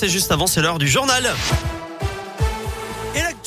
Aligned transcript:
C'est 0.00 0.08
juste 0.08 0.30
avant, 0.30 0.46
c'est 0.46 0.62
l'heure 0.62 0.78
du 0.78 0.86
journal. 0.86 1.24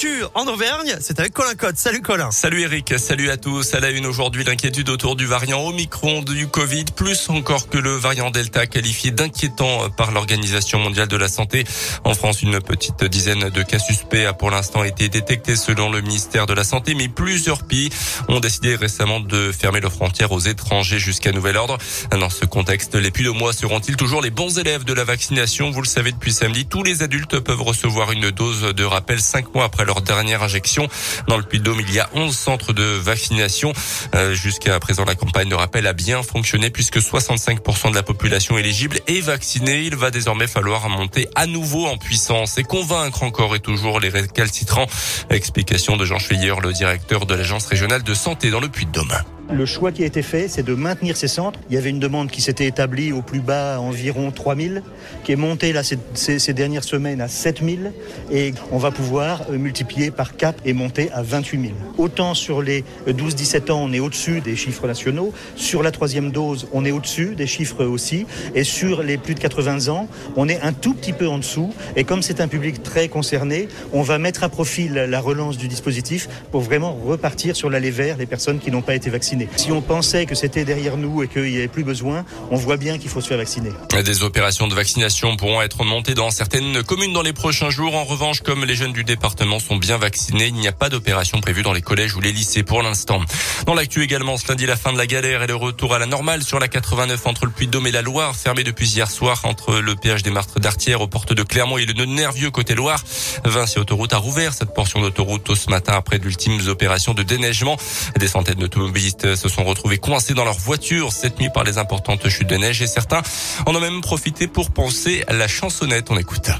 L'actu 0.02 0.24
en 0.34 0.48
Auvergne, 0.48 0.96
c'est 1.00 1.20
avec 1.20 1.34
Colin 1.34 1.54
Cotte. 1.54 1.78
Salut 1.78 2.02
Colin. 2.02 2.32
Salut 2.32 2.62
Eric, 2.62 2.98
salut 2.98 3.30
à 3.30 3.38
tous. 3.38 3.74
À 3.76 3.80
la 3.80 3.90
une 3.90 4.06
aujourd'hui, 4.06 4.44
l'inquiétude 4.44 4.90
autour 4.90 5.16
du 5.16 5.26
variant 5.26 5.62
Omicron 5.62 6.24
du 6.24 6.48
Covid, 6.48 6.86
plus 6.96 7.30
encore 7.30 7.70
que 7.70 7.78
le 7.78 7.92
variant 7.92 8.32
Delta 8.32 8.66
qualifié 8.66 9.12
d'inquiétant 9.12 9.90
par 9.92 10.12
l'Organisation 10.12 10.80
mondiale 10.80 11.08
de 11.08 11.18
la 11.18 11.28
santé. 11.28 11.66
En 12.04 12.14
France, 12.14 12.42
une 12.42 12.60
petite 12.62 13.04
dizaine 13.04 13.50
de 13.50 13.64
cas 13.64 13.80
suspects 13.80 14.26
a 14.26 14.34
pour 14.34 14.50
l'instant 14.50 14.84
été 14.84 15.08
détectés 15.10 15.56
selon 15.56 15.92
le 15.92 16.02
ministère 16.02 16.48
de 16.48 16.54
la 16.54 16.64
Santé, 16.64 16.96
mais 16.96 17.08
plusieurs 17.08 17.64
pays 17.64 17.90
ont 18.28 18.40
décidé 18.40 18.76
récemment 18.76 19.20
de 19.20 19.52
fermer 19.52 19.82
leurs 19.82 19.94
frontières 19.94 20.32
aux 20.32 20.40
étrangers 20.40 21.00
jusqu'à 21.00 21.32
nouvel 21.32 21.58
ordre. 21.58 21.78
Dans 22.12 22.30
ce 22.30 22.46
contexte, 22.46 22.96
les 22.96 23.12
mois 23.34 23.54
seront-ils 23.54 23.98
toujours 23.98 24.22
les 24.22 24.32
bons 24.32 24.58
élèves 24.58 24.84
de 24.84 24.94
la 24.94 25.04
vaccination? 25.04 25.70
Vous 25.70 25.82
le 25.82 25.88
savez 25.88 26.12
depuis 26.12 26.34
samedi, 26.34 26.66
tous 26.66 26.82
les 26.82 27.04
adultes 27.04 27.40
peuvent 27.40 27.62
recevoir 27.62 28.12
une 28.12 28.32
dose 28.32 28.62
de 28.74 28.84
rappel 28.84 29.22
cinq 29.22 29.54
mois 29.54 29.66
après 29.66 29.86
leur 29.86 29.91
dernière 30.00 30.44
injection. 30.44 30.88
Dans 31.28 31.36
le 31.36 31.44
Puy-de-Dôme, 31.44 31.82
il 31.82 31.94
y 31.94 32.00
a 32.00 32.10
11 32.14 32.34
centres 32.34 32.72
de 32.72 32.84
vaccination. 32.84 33.74
Euh, 34.16 34.34
jusqu'à 34.34 34.80
présent, 34.80 35.04
la 35.04 35.16
campagne 35.16 35.50
de 35.50 35.56
rappel 35.56 35.88
a 35.88 35.94
bien 35.94 36.24
fonctionné 36.24 36.70
puisque 36.70 37.00
65% 37.00 37.90
de 37.90 37.96
la 37.96 38.04
population 38.04 38.58
éligible 38.58 39.00
est 39.08 39.22
vaccinée. 39.22 39.82
Il 39.82 39.98
va 39.98 40.12
désormais 40.12 40.48
falloir 40.48 40.88
monter 40.88 41.28
à 41.36 41.48
nouveau 41.48 41.88
en 41.88 41.98
puissance 41.98 42.58
et 42.58 42.64
convaincre 42.64 43.24
encore 43.24 43.56
et 43.56 43.60
toujours 43.60 44.00
les 44.00 44.10
récalcitrants. 44.10 44.88
Explication 45.30 45.98
de 45.98 46.06
Jean 46.06 46.20
Schweyer, 46.20 46.54
le 46.62 46.72
directeur 46.72 47.26
de 47.26 47.36
l'agence 47.36 47.66
régionale 47.66 48.04
de 48.04 48.14
santé 48.14 48.52
dans 48.52 48.62
le 48.62 48.70
Puy-de-Dôme. 48.70 49.12
Le 49.54 49.66
choix 49.66 49.92
qui 49.92 50.04
a 50.04 50.06
été 50.06 50.22
fait, 50.22 50.48
c'est 50.48 50.64
de 50.64 50.74
maintenir 50.74 51.18
ces 51.18 51.28
centres. 51.28 51.60
Il 51.70 51.76
y 51.76 51.78
avait 51.78 51.90
une 51.90 52.00
demande 52.00 52.32
qui 52.32 52.42
s'était 52.42 52.68
établie 52.68 53.12
au 53.12 53.22
plus 53.22 53.42
bas 53.42 53.76
à 53.76 53.80
environ 53.80 54.32
3000, 54.32 54.82
qui 55.26 55.34
est 55.34 55.36
montée 55.36 55.74
ces, 56.14 56.54
dernières 56.54 56.86
semaines 56.86 57.20
à 57.20 57.28
7000, 57.28 57.92
et 58.32 58.54
on 58.72 58.78
va 58.78 58.92
pouvoir 58.92 59.42
euh, 59.50 59.58
multiplier 59.58 60.10
par 60.10 60.38
4 60.38 60.62
et 60.64 60.72
monter 60.72 61.12
à 61.12 61.22
28 61.22 61.62
000. 61.62 61.74
Autant 61.98 62.34
sur 62.34 62.62
les 62.62 62.86
12-17 63.08 63.72
ans, 63.74 63.82
on 63.84 63.92
est 63.92 64.00
au-dessus 64.00 64.40
des 64.40 64.56
chiffres 64.56 64.88
nationaux. 64.88 65.34
Sur 65.58 65.84
la 65.84 65.92
troisième 65.92 66.32
dose, 66.32 66.70
on 66.72 66.86
est 66.86 66.92
au-dessus 66.92 67.36
des 67.36 67.48
chiffres 67.48 67.84
aussi. 67.84 68.26
Et 68.56 68.64
sur 68.64 69.04
les 69.04 69.18
plus 69.18 69.36
de 69.36 69.40
80 69.42 69.90
ans, 69.90 70.08
on 70.38 70.48
est 70.48 70.62
un 70.62 70.72
tout 70.72 70.94
petit 70.94 71.14
peu 71.14 71.28
en 71.28 71.38
dessous. 71.38 71.74
Et 71.98 72.06
comme 72.06 72.22
c'est 72.22 72.40
un 72.40 72.48
public 72.48 72.84
très 72.84 73.10
concerné, 73.10 73.68
on 73.92 74.02
va 74.02 74.18
mettre 74.18 74.46
à 74.46 74.50
profit 74.50 74.88
la 74.88 75.20
relance 75.20 75.58
du 75.58 75.68
dispositif 75.68 76.30
pour 76.52 76.62
vraiment 76.62 76.94
repartir 76.94 77.58
sur 77.58 77.70
l'allée 77.70 77.92
vers 77.92 78.16
les 78.16 78.26
personnes 78.26 78.60
qui 78.60 78.72
n'ont 78.72 78.82
pas 78.82 78.96
été 78.96 79.10
vaccinées. 79.10 79.41
Si 79.56 79.72
on 79.72 79.82
pensait 79.82 80.26
que 80.26 80.36
c'était 80.36 80.66
derrière 80.66 80.98
nous 80.98 81.24
et 81.24 81.28
qu'il 81.28 81.44
n'y 81.44 81.58
avait 81.58 81.68
plus 81.68 81.84
besoin, 81.84 82.26
on 82.50 82.56
voit 82.56 82.78
bien 82.78 82.98
qu'il 82.98 83.10
faut 83.10 83.22
se 83.22 83.28
faire 83.28 83.38
vacciner. 83.38 83.72
Des 84.04 84.24
opérations 84.24 84.68
de 84.68 84.74
vaccination 84.74 85.36
pourront 85.38 85.62
être 85.62 85.84
montées 85.84 86.14
dans 86.14 86.32
certaines 86.32 86.84
communes 86.84 87.14
dans 87.14 87.22
les 87.22 87.34
prochains 87.34 87.70
jours. 87.70 87.96
En 87.96 88.04
revanche, 88.04 88.42
comme 88.42 88.66
les 88.66 88.76
jeunes 88.76 88.94
du 88.94 89.04
département 89.04 89.60
sont 89.60 89.76
bien 89.76 89.98
vaccinés, 89.98 90.48
il 90.48 90.56
n'y 90.56 90.68
a 90.68 90.72
pas 90.72 90.90
d'opération 90.90 91.40
prévue 91.40 91.62
dans 91.62 91.74
les 91.74 91.82
collèges 91.82 92.16
ou 92.16 92.22
les 92.22 92.32
lycées 92.32 92.64
pour 92.64 92.82
l'instant. 92.82 93.22
Dans 93.66 93.74
l'actu 93.74 94.04
également, 94.04 94.38
ce 94.38 94.48
lundi, 94.48 94.66
la 94.66 94.76
fin 94.76 94.94
de 94.94 94.98
la 94.98 95.08
galère 95.08 95.44
et 95.44 95.48
le 95.48 95.56
retour 95.56 95.94
à 95.94 96.00
la 96.00 96.06
normale 96.06 96.44
sur 96.44 96.60
la 96.60 96.68
89 96.68 97.26
entre 97.28 97.46
le 97.46 97.52
Puy-de-Dôme 97.52 97.88
et 97.88 97.92
la 97.92 98.02
Loire, 98.02 98.36
fermée 98.36 98.64
depuis 98.64 98.90
hier 98.90 99.10
soir 99.10 99.42
entre 99.44 99.80
le 99.80 99.96
péage 99.96 100.24
des 100.24 100.32
Martres 100.32 100.60
d'Artière 100.60 101.02
aux 101.02 101.08
portes 101.08 101.34
de 101.34 101.44
Clermont 101.44 101.78
et 101.78 101.86
le 101.86 101.94
nœud 101.94 102.06
nervieux 102.06 102.52
côté 102.52 102.76
Loire. 102.76 103.04
Vinci 103.46 103.80
Autoroute 103.80 104.14
a 104.14 104.18
rouvert 104.18 104.54
cette 104.54 104.74
portion 104.74 105.02
d'autoroute 105.02 105.56
ce 105.56 105.70
matin 105.70 105.94
après 105.94 106.20
d'ultimes 106.20 106.60
opérations 106.68 107.14
de 107.14 107.24
déneigement. 107.24 107.78
Des 108.18 108.28
centaines 108.28 108.60
d'automobilistes 108.60 109.31
se 109.36 109.50
sont 109.50 109.64
retrouvés 109.64 109.98
coincés 109.98 110.34
dans 110.34 110.46
leur 110.46 110.58
voiture 110.58 111.12
cette 111.12 111.40
nuit 111.40 111.50
par 111.54 111.64
les 111.64 111.78
importantes 111.78 112.28
chutes 112.30 112.50
de 112.50 112.58
neige 112.58 112.82
et 112.82 112.88
certains 112.88 113.22
en 113.66 113.76
ont 113.76 113.80
même 113.80 114.02
profité 114.02 114.48
pour 114.48 114.72
penser 114.72 115.24
à 115.28 115.34
la 115.34 115.48
chansonnette. 115.48 116.12
On 116.12 116.18
écoute. 116.18 116.52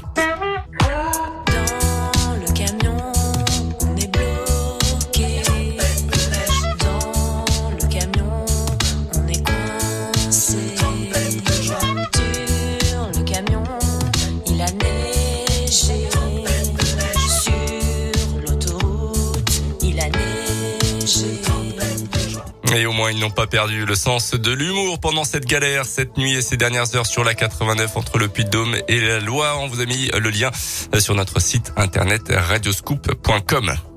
Ils 23.08 23.18
n'ont 23.18 23.30
pas 23.30 23.46
perdu 23.46 23.84
le 23.84 23.94
sens 23.94 24.32
de 24.32 24.52
l'humour 24.52 25.00
pendant 25.00 25.24
cette 25.24 25.46
galère, 25.46 25.84
cette 25.84 26.16
nuit 26.16 26.34
et 26.34 26.42
ces 26.42 26.56
dernières 26.56 26.94
heures 26.96 27.06
sur 27.06 27.24
la 27.24 27.34
89 27.34 27.96
entre 27.96 28.18
le 28.18 28.28
Puy-de-Dôme 28.28 28.76
et 28.88 29.00
la 29.00 29.20
Loire. 29.20 29.60
On 29.60 29.68
vous 29.68 29.80
a 29.80 29.86
mis 29.86 30.08
le 30.08 30.30
lien 30.30 30.50
sur 30.98 31.14
notre 31.14 31.40
site 31.40 31.72
internet 31.76 32.22
radioscoop.com. 32.30 33.91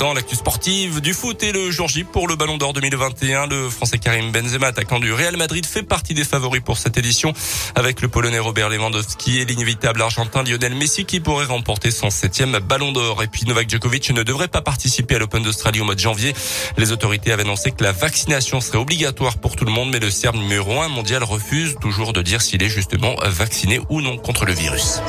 Dans 0.00 0.14
l'actu 0.14 0.34
sportive 0.34 1.02
du 1.02 1.12
foot 1.12 1.42
et 1.42 1.52
le 1.52 1.70
jour 1.70 1.86
J 1.86 2.04
pour 2.04 2.26
le 2.26 2.34
Ballon 2.34 2.56
d'Or 2.56 2.72
2021, 2.72 3.48
le 3.48 3.68
Français 3.68 3.98
Karim 3.98 4.32
Benzema, 4.32 4.68
attaquant 4.68 4.98
du 4.98 5.12
Real 5.12 5.36
Madrid, 5.36 5.66
fait 5.66 5.82
partie 5.82 6.14
des 6.14 6.24
favoris 6.24 6.62
pour 6.62 6.78
cette 6.78 6.96
édition 6.96 7.34
avec 7.74 8.00
le 8.00 8.08
Polonais 8.08 8.38
Robert 8.38 8.70
Lewandowski 8.70 9.40
et 9.40 9.44
l'inévitable 9.44 10.00
Argentin 10.00 10.42
Lionel 10.42 10.74
Messi 10.74 11.04
qui 11.04 11.20
pourrait 11.20 11.44
remporter 11.44 11.90
son 11.90 12.08
septième 12.08 12.60
Ballon 12.60 12.92
d'Or. 12.92 13.22
Et 13.22 13.26
puis 13.26 13.44
Novak 13.44 13.68
Djokovic 13.68 14.10
ne 14.12 14.22
devrait 14.22 14.48
pas 14.48 14.62
participer 14.62 15.16
à 15.16 15.18
l'Open 15.18 15.42
d'Australie 15.42 15.82
au 15.82 15.84
mois 15.84 15.96
de 15.96 16.00
janvier. 16.00 16.34
Les 16.78 16.92
autorités 16.92 17.30
avaient 17.30 17.42
annoncé 17.42 17.70
que 17.70 17.84
la 17.84 17.92
vaccination 17.92 18.62
serait 18.62 18.78
obligatoire 18.78 19.36
pour 19.36 19.54
tout 19.54 19.66
le 19.66 19.72
monde, 19.72 19.90
mais 19.90 19.98
le 19.98 20.10
Serbe 20.10 20.36
numéro 20.36 20.80
un 20.80 20.88
mondial 20.88 21.22
refuse 21.24 21.76
toujours 21.78 22.14
de 22.14 22.22
dire 22.22 22.40
s'il 22.40 22.62
est 22.62 22.70
justement 22.70 23.16
vacciné 23.26 23.82
ou 23.90 24.00
non 24.00 24.16
contre 24.16 24.46
le 24.46 24.54
virus. 24.54 25.02